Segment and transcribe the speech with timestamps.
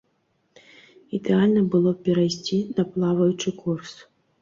[1.19, 3.91] Ідэальна было б перайсці на плаваючы курс.